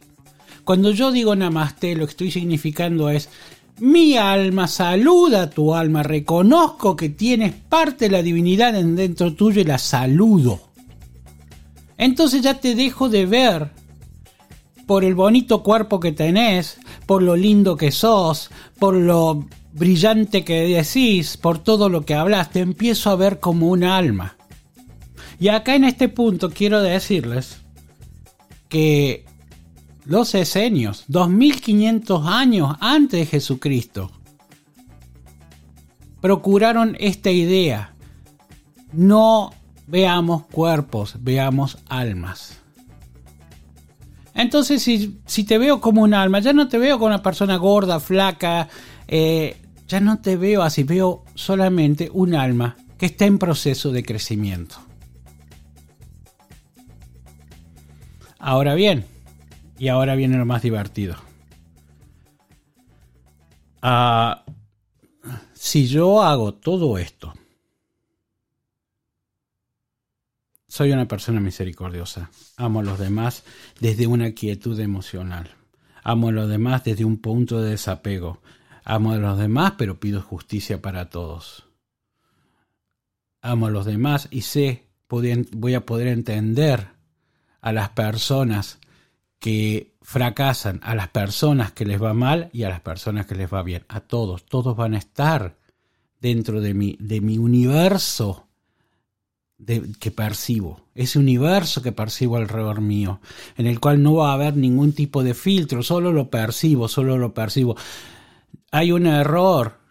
[0.64, 3.30] Cuando yo digo namaste, lo que estoy significando es
[3.80, 9.62] mi alma saluda a tu alma, reconozco que tienes parte de la divinidad dentro tuyo
[9.62, 10.62] y la saludo.
[11.98, 13.81] Entonces ya te dejo de ver
[14.92, 20.64] por el bonito cuerpo que tenés, por lo lindo que sos, por lo brillante que
[20.68, 24.36] decís, por todo lo que hablas, te empiezo a ver como un alma.
[25.40, 27.62] Y acá en este punto quiero decirles
[28.68, 29.24] que
[30.04, 34.12] los esenios, 2500 años antes de Jesucristo,
[36.20, 37.94] procuraron esta idea.
[38.92, 39.54] No
[39.88, 42.61] veamos cuerpos, veamos almas.
[44.34, 48.00] Entonces, si, te veo como un alma, ya no te veo como una persona gorda,
[48.00, 48.70] flaca,
[49.08, 54.04] eh, ya no te veo así, veo solamente un alma que está en proceso de
[54.04, 54.78] crecimiento.
[58.40, 59.06] Ahora bien,
[59.78, 61.16] y ahora viene lo más divertido.
[63.82, 64.44] Ah,
[65.54, 67.34] si yo hago todo esto,
[70.72, 72.32] Soy una persona misericordiosa.
[72.56, 73.44] Amo a los demás
[73.82, 75.52] desde una quietud emocional.
[76.02, 78.42] Amo a los demás desde un punto de desapego.
[78.86, 81.68] Amo a los demás, pero pido justicia para todos.
[83.42, 86.88] Amo a los demás y sé, voy a poder entender
[87.60, 88.80] a las personas
[89.40, 93.54] que fracasan, a las personas que les va mal y a las personas que les
[93.54, 93.84] va bien.
[93.90, 95.58] A todos, todos van a estar
[96.22, 98.48] dentro de mi, de mi universo
[100.00, 103.20] que percibo, ese universo que percibo alrededor mío,
[103.58, 107.18] en el cual no va a haber ningún tipo de filtro, solo lo percibo, solo
[107.18, 107.76] lo percibo.
[108.72, 109.82] Hay un error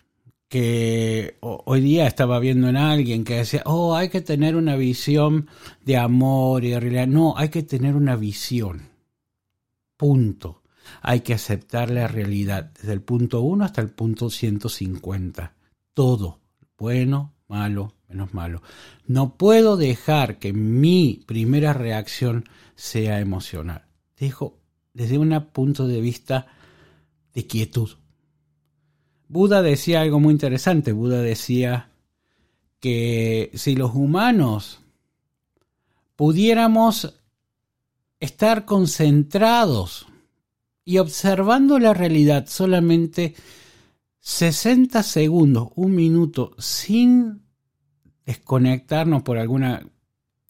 [0.50, 5.48] que hoy día estaba viendo en alguien que decía, oh, hay que tener una visión
[5.84, 7.06] de amor y de realidad.
[7.06, 8.88] No, hay que tener una visión.
[9.96, 10.62] Punto.
[11.02, 15.54] Hay que aceptar la realidad desde el punto 1 hasta el punto 150.
[15.94, 16.40] Todo,
[16.76, 18.62] bueno, malo, menos malo.
[19.06, 22.44] No puedo dejar que mi primera reacción
[22.74, 23.86] sea emocional.
[24.18, 24.58] Dejo
[24.92, 26.48] desde un punto de vista
[27.32, 27.90] de quietud.
[29.28, 30.92] Buda decía algo muy interesante.
[30.92, 31.90] Buda decía
[32.80, 34.80] que si los humanos
[36.16, 37.14] pudiéramos
[38.18, 40.06] estar concentrados
[40.84, 43.34] y observando la realidad solamente
[44.20, 47.42] 60 segundos, un minuto, sin
[48.30, 49.82] desconectarnos por alguna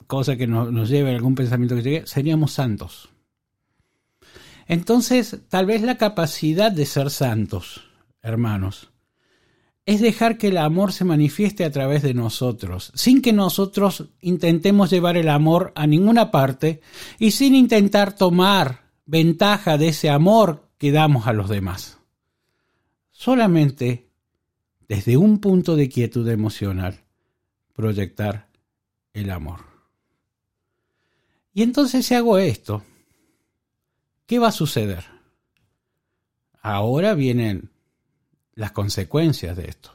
[0.06, 3.08] cosa que nos, lleve a algún pensamiento que llegue, seríamos santos.
[4.66, 7.84] Entonces, tal vez la capacidad de ser santos,
[8.22, 8.90] hermanos,
[9.86, 14.90] es dejar que el amor se manifieste a través de nosotros, sin que nosotros intentemos
[14.90, 16.82] llevar el amor a ninguna parte
[17.18, 21.98] y sin intentar tomar ventaja de ese amor que damos a los demás.
[23.10, 24.10] Solamente
[24.86, 27.04] desde un punto de quietud emocional,
[27.80, 28.48] proyectar
[29.14, 29.60] el amor.
[31.54, 32.84] Y entonces si hago esto,
[34.26, 35.04] ¿qué va a suceder?
[36.60, 37.70] Ahora vienen
[38.54, 39.90] las consecuencias de esto.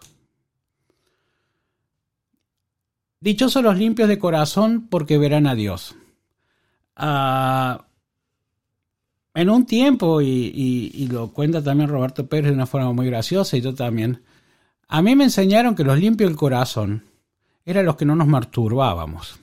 [3.19, 5.95] Dichosos los limpios de corazón porque verán a Dios.
[6.95, 7.85] Ah,
[9.35, 13.61] en un tiempo, y, lo cuenta también Roberto Pérez de una forma muy graciosa y
[13.61, 14.23] yo también,
[14.87, 17.03] a mí me enseñaron que los limpios del corazón
[17.65, 19.39] eran los que no nos masturbábamos.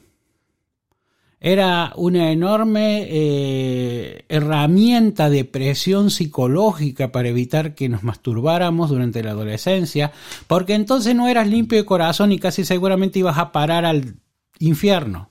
[1.45, 9.33] Era una enorme eh, herramienta de presión psicológica para evitar que nos masturbáramos durante la
[9.33, 10.13] adolescencia,
[10.47, 14.15] porque entonces no eras limpio de corazón y casi seguramente ibas a parar al
[14.61, 15.31] infierno.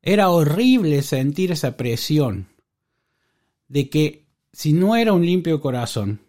[0.00, 2.46] Era horrible sentir esa presión
[3.66, 6.20] de que si no era un limpio corazón,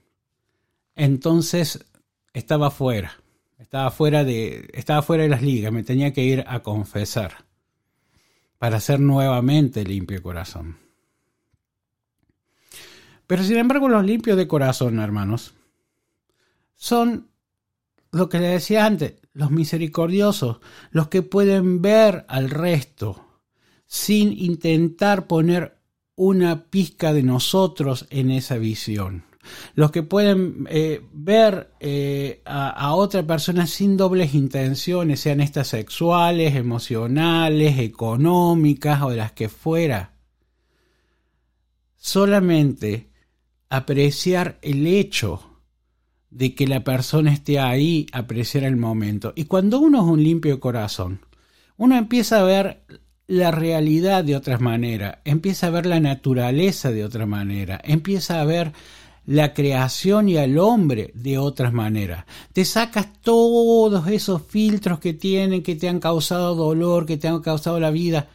[0.95, 1.85] entonces
[2.33, 3.21] estaba fuera,
[3.71, 7.45] estaba fuera de, estaba fuera de las ligas, me tenía que ir a confesar
[8.57, 10.75] para ser nuevamente limpio corazón.
[13.27, 15.53] Pero sin embargo, los limpios de corazón, hermanos,
[16.75, 17.29] son
[18.11, 20.59] lo que le decía antes, los misericordiosos,
[20.89, 23.25] los que pueden ver al resto
[23.87, 25.77] sin intentar poner
[26.15, 29.30] una pizca de nosotros en esa visión.
[29.75, 36.55] Los que pueden eh, ver eh, a, otra persona sin dobles intenciones, sean estas sexuales,
[36.55, 40.13] emocionales, económicas o de las que fuera.
[41.95, 43.09] Solamente
[43.69, 45.41] apreciar el hecho
[46.29, 49.33] de que la persona esté ahí, apreciar el momento.
[49.35, 51.19] Y cuando uno es un limpio corazón,
[51.77, 52.83] uno empieza a ver
[53.27, 58.45] la realidad de otra manera, empieza a ver la naturaleza de otra manera, empieza a
[58.45, 58.73] ver
[59.31, 62.25] la creación y al hombre de otras maneras.
[62.51, 67.39] Te sacas todos esos filtros que tienen, que te han causado dolor, que te han
[67.39, 68.27] causado la vida.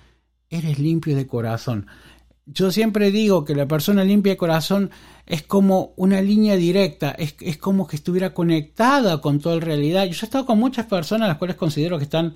[0.49, 1.87] Eres limpio de corazón.
[2.47, 4.91] Yo siempre digo que la persona limpia de corazón
[5.27, 10.05] es como una línea directa, es, es como que estuviera conectada con toda la realidad.
[10.07, 12.33] Yo he estado con muchas personas, las cuales considero que están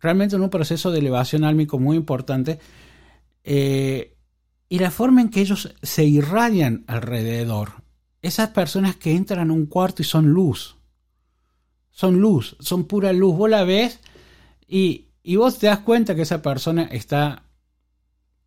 [0.00, 2.60] realmente en un proceso de elevación álmico muy importante.
[3.42, 4.14] Eh,
[4.68, 7.85] y la forma en que ellos se irradian alrededor.
[8.26, 10.74] Esas personas que entran a un cuarto y son luz.
[11.92, 13.36] Son luz, son pura luz.
[13.36, 14.00] Vos la ves
[14.66, 15.06] y,
[15.36, 17.44] vos te das cuenta que esa persona está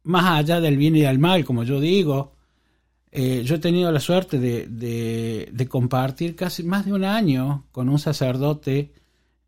[0.03, 2.35] más allá del bien y del mal, como yo digo.
[3.09, 4.67] Eh, yo he tenido la suerte de,
[5.49, 8.91] de, compartir casi más de un año con un sacerdote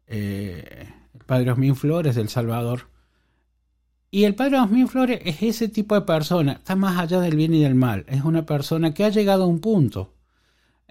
[0.08, 0.88] eh,
[1.26, 2.88] padre Osmin Flores del Salvador.
[4.10, 7.54] Y el padre Osmin Flores es ese tipo de persona, está más allá del bien
[7.54, 8.06] y del mal.
[8.08, 10.14] Es una persona que ha llegado a un punto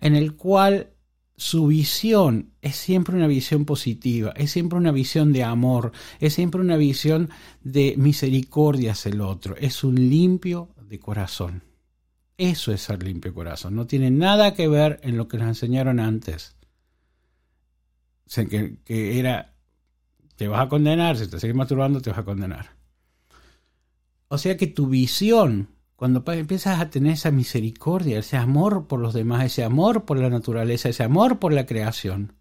[0.00, 0.90] en el cual
[1.36, 6.60] su visión es siempre una visión positiva, es siempre una visión de amor, es siempre
[6.60, 7.30] una visión
[7.62, 11.62] de misericordia hacia el otro, es un limpio de corazón.
[12.36, 15.48] Eso es ser limpio de corazón, no tiene nada que ver en lo que nos
[15.48, 16.56] enseñaron antes,
[18.26, 19.54] que, que era
[20.40, 22.70] te vas a condenar, si te sigues masturbando, te vas a condenar.
[24.28, 25.68] O sea que tu visión,
[26.00, 30.30] cuando empiezas a tener esa misericordia, ese amor por los demás, ese amor por la
[30.30, 32.32] naturaleza, ese amor por la creación,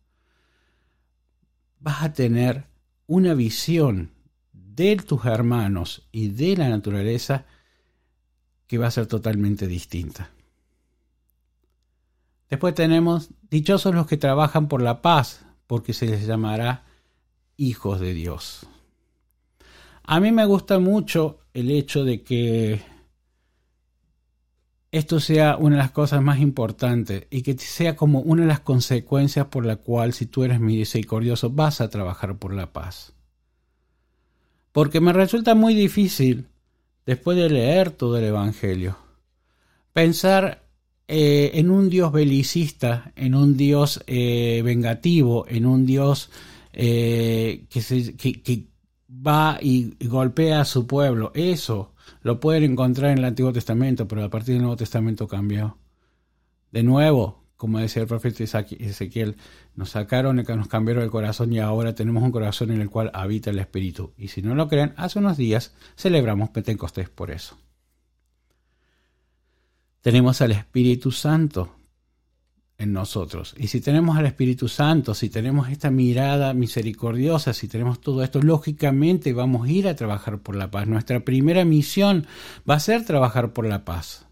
[1.77, 2.67] vas a tener
[3.05, 4.11] una visión
[4.53, 7.47] de tus hermanos y de la naturaleza
[8.65, 10.31] que va a ser totalmente distinta.
[12.49, 16.85] Después tenemos, dichosos los que trabajan por la paz, porque se les llamará
[17.57, 18.67] hijos de Dios.
[20.03, 22.88] A mí me gusta mucho el hecho de que
[24.91, 28.59] esto sea una de las cosas más importantes y que sea como una de las
[28.59, 33.13] consecuencias por la cual si tú eres misericordioso vas a trabajar por la paz.
[34.71, 36.47] Porque me resulta muy difícil,
[37.05, 38.97] después de leer todo el Evangelio,
[39.93, 40.63] pensar
[41.07, 46.29] eh, en un Dios belicista, en un Dios eh, vengativo, en un Dios
[46.71, 48.67] eh, que,
[49.09, 51.31] va y, golpea a su pueblo.
[51.33, 55.77] Eso lo pueden encontrar en el Antiguo Testamento, pero a partir del Nuevo Testamento cambió.
[56.71, 59.35] De nuevo, como decía el profeta Ezequiel,
[59.75, 63.49] nos sacaron, nos cambiaron el corazón y ahora tenemos un corazón en el cual habita
[63.49, 64.13] el Espíritu.
[64.17, 67.57] Y si no lo creen, hace unos días celebramos Pentecostés por eso.
[70.01, 71.75] Tenemos al Espíritu Santo,
[72.79, 73.53] en nosotros.
[73.57, 78.41] Y si tenemos al Espíritu Santo, si tenemos esta mirada misericordiosa, si tenemos todo esto,
[78.41, 80.87] lógicamente vamos a ir a trabajar por la paz.
[80.87, 82.25] Nuestra primera misión
[82.67, 84.27] va a ser trabajar por la paz.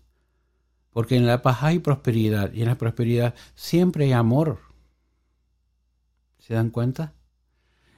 [0.92, 4.60] Porque en la paz hay prosperidad y en la prosperidad siempre hay amor.
[6.40, 7.14] ¿Se dan cuenta?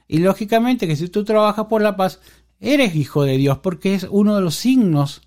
[0.08, 2.20] Y lógicamente que si tú trabajas por la paz,
[2.58, 5.22] eres hijo de Dios, porque es uno de los signos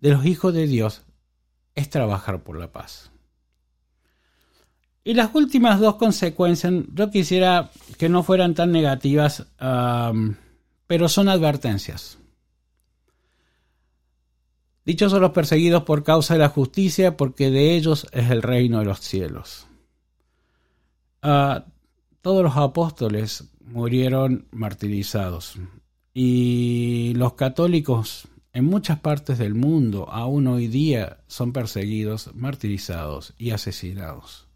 [0.00, 1.02] de los hijos de Dios,
[1.74, 3.10] es trabajar por la paz.
[5.08, 9.46] Y las últimas dos consecuencias, yo quisiera que no fueran tan negativas,
[10.86, 12.18] pero son advertencias.
[14.84, 18.80] Dichos son los perseguidos por causa de la justicia, porque de ellos es el reino
[18.80, 19.66] de los cielos.
[21.22, 21.64] Ah,
[22.20, 25.54] todos los apóstoles murieron martirizados
[26.12, 33.52] y los católicos en muchas partes del mundo aún hoy día son perseguidos, martirizados y
[33.52, 34.47] asesinados.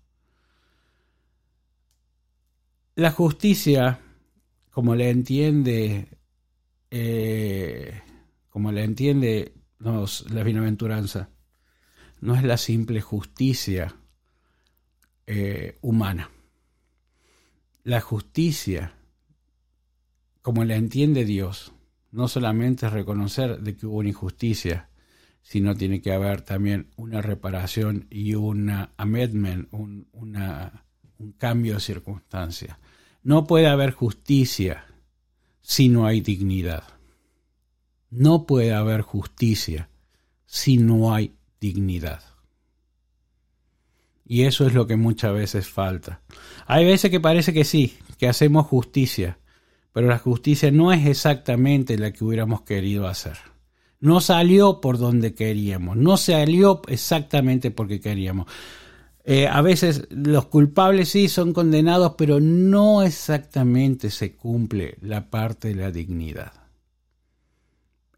[2.94, 4.00] La justicia,
[4.70, 6.08] como le entiende,
[6.90, 8.02] eh,
[8.50, 11.30] como le entiende la bienaventuranza,
[12.20, 13.96] no es la simple justicia
[15.26, 16.30] eh, humana.
[17.82, 18.94] La justicia,
[20.42, 21.72] como la entiende Dios,
[22.10, 24.90] no solamente es reconocer de que hubo una injusticia,
[25.40, 30.84] sino tiene que haber también una reparación y una amendment, un, una,
[31.18, 32.78] un cambio de circunstancia.
[33.22, 34.84] No puede haber justicia
[35.60, 36.84] si no hay dignidad.
[38.10, 39.88] No puede haber justicia
[40.44, 42.22] si no hay dignidad.
[44.26, 46.20] Y eso es lo que muchas veces falta.
[46.66, 49.38] Hay veces que parece que sí, que hacemos justicia,
[49.92, 53.36] pero la justicia no es exactamente la que hubiéramos querido hacer.
[54.00, 58.46] No salió por donde queríamos, no salió exactamente porque queríamos.
[59.24, 65.68] Eh, a veces los culpables sí son condenados, pero no exactamente se cumple la parte
[65.68, 66.52] de la dignidad.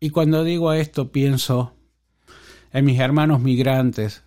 [0.00, 1.74] Y cuando digo esto pienso
[2.72, 4.22] en mis hermanos migrantes,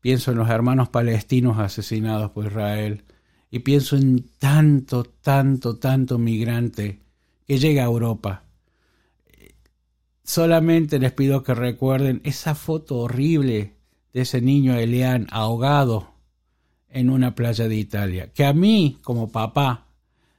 [0.00, 3.04] pienso en los hermanos palestinos asesinados por Israel,
[3.50, 7.02] y pienso en tanto, tanto, tanto migrante
[7.46, 8.44] que llega a Europa.
[10.24, 13.74] Solamente les pido que recuerden esa foto horrible
[14.12, 16.13] de ese niño Elian ahogado
[16.94, 19.88] en una playa de Italia, que a mí, como papá,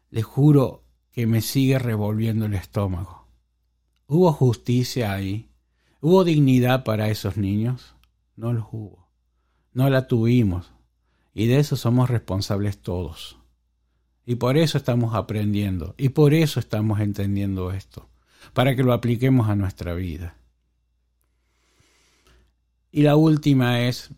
[0.10, 3.28] les juro que me sigue revolviendo el estómago.
[4.08, 5.50] ¿Hubo justicia ahí?
[6.00, 7.96] ¿Hubo dignidad para esos niños?
[8.38, 9.10] No los hubo.
[9.74, 10.72] No la tuvimos.
[11.34, 13.38] Y de eso somos responsables todos.
[14.26, 15.94] Y por eso estamos aprendiendo.
[15.98, 18.08] Y por eso estamos entendiendo esto.
[18.54, 20.38] Para que lo apliquemos a nuestra vida.
[22.92, 24.12] Y la última es,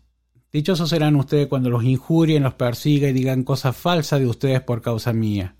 [0.52, 4.80] Dichosos serán ustedes cuando los injurien, los persigan y digan cosas falsas de ustedes por
[4.80, 5.54] causa mía.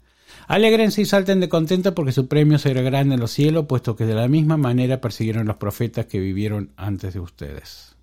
[0.47, 4.05] Alégrense y salten de contento porque su premio será grande en los cielos, puesto que
[4.05, 7.95] de la misma manera persiguieron los profetas que vivieron antes de ustedes.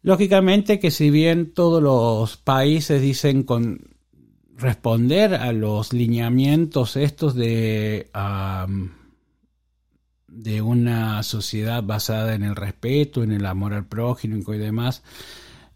[0.00, 3.96] Lógicamente que si bien todos los países dicen con
[4.56, 8.08] responder a los lineamientos estos de
[10.36, 15.02] de una sociedad basada en el respeto, en el amor al prójimo y demás,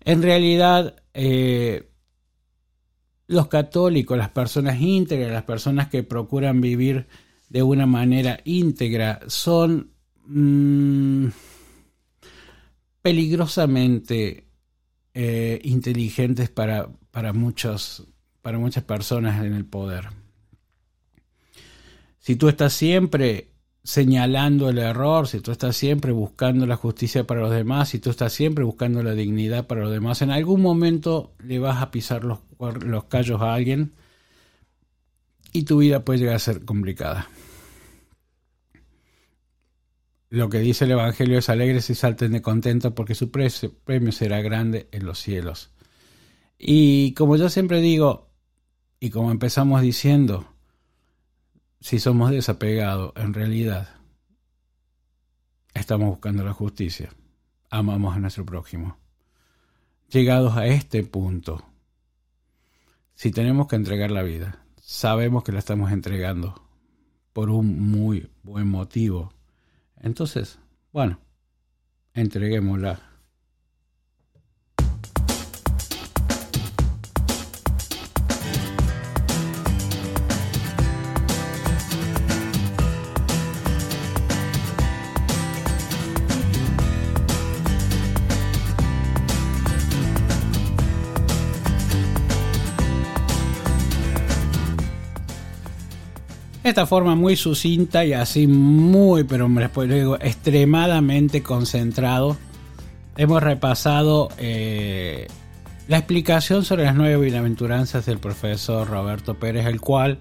[0.04, 1.90] en realidad eh,
[3.26, 7.06] los católicos, las personas íntegras, las personas que procuran vivir
[7.48, 9.92] de una manera íntegra, son
[10.26, 11.28] mm,
[13.00, 14.46] peligrosamente
[15.14, 18.06] eh, inteligentes para, para, muchos,
[18.42, 20.08] para muchas personas en el poder.
[22.18, 23.49] Si tú estás siempre
[23.90, 28.10] señalando el error, si tú estás siempre buscando la justicia para los demás, si tú
[28.10, 32.22] estás siempre buscando la dignidad para los demás, en algún momento le vas a pisar
[32.22, 32.38] los,
[32.84, 33.90] los callos a alguien
[35.52, 37.28] y tu vida puede llegar a ser complicada.
[40.28, 44.40] Lo que dice el Evangelio es alegres y salten de contento porque su premio será
[44.40, 45.72] grande en los cielos.
[46.56, 48.30] Y como yo siempre digo,
[49.00, 50.46] y como empezamos diciendo,
[51.80, 53.88] si somos desapegados, en realidad
[55.74, 57.10] estamos buscando la justicia,
[57.70, 58.98] amamos a nuestro prójimo.
[60.10, 61.64] Llegados a este punto,
[63.14, 66.68] si tenemos que entregar la vida, sabemos que la estamos entregando
[67.32, 69.32] por un muy buen motivo.
[69.96, 70.58] Entonces,
[70.92, 71.20] bueno,
[72.14, 73.09] entreguémosla
[96.70, 102.36] esta forma muy sucinta y así muy, pero después digo, extremadamente concentrado,
[103.16, 105.26] hemos repasado eh,
[105.88, 110.18] la explicación sobre las nueve bienaventuranzas del profesor Roberto Pérez, el cual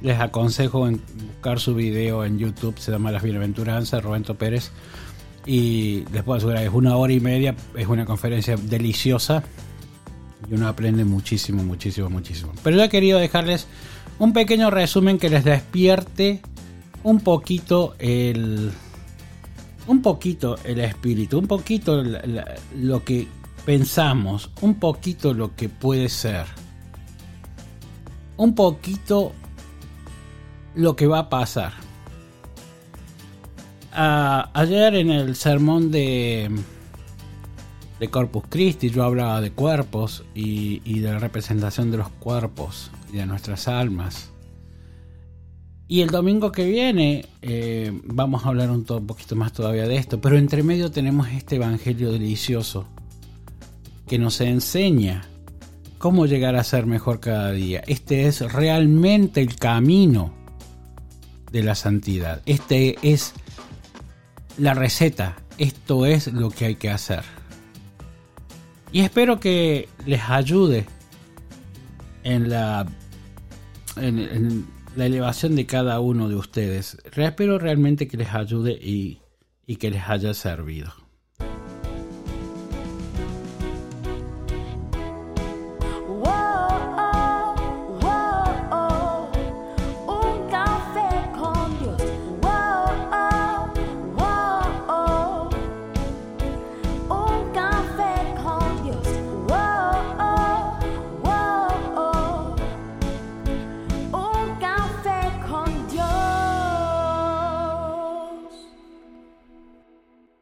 [0.00, 4.70] les aconsejo en buscar su video en YouTube, se llama Las Bienaventuranzas, Roberto Pérez,
[5.46, 9.42] y les puedo asegurar, es una hora y media, es una conferencia deliciosa
[10.48, 12.52] y uno aprende muchísimo, muchísimo, muchísimo.
[12.62, 13.66] Pero yo he querido dejarles
[14.18, 16.40] un pequeño resumen que les despierte
[17.02, 18.72] un poquito el
[19.86, 22.02] un poquito el espíritu, un poquito
[22.76, 23.26] lo que
[23.64, 26.44] pensamos, un poquito lo que puede ser,
[28.36, 29.32] un poquito
[30.74, 31.72] lo que va a pasar.
[33.92, 36.50] Ah, ayer en el sermón de,
[37.98, 43.16] de Corpus Christi yo hablaba de cuerpos y, de la representación de los cuerpos y
[43.16, 44.30] de nuestras almas.
[45.86, 49.96] Y el domingo que viene eh, vamos a hablar un, un, poquito más todavía de
[49.96, 52.86] esto, pero entre medio tenemos este Evangelio delicioso
[54.06, 55.26] que nos enseña
[55.98, 57.82] cómo llegar a ser mejor cada día.
[57.86, 60.32] Este es realmente el camino
[61.50, 62.42] de la santidad.
[62.46, 63.34] Este es
[64.58, 65.36] la receta.
[65.58, 67.22] Esto es lo que hay que hacer.
[68.92, 70.86] Y espero que les ayude
[72.22, 72.86] en la,
[74.00, 76.98] en, la elevación de cada uno de ustedes.
[77.14, 79.20] Espero realmente que les ayude y,
[79.66, 80.92] y que les haya servido.